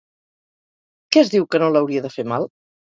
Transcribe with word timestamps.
Què 1.13 1.23
es 1.27 1.31
diu 1.37 1.47
que 1.53 1.63
no 1.65 1.71
l'hauria 1.77 2.07
de 2.09 2.17
fer 2.19 2.29
mal? 2.35 2.55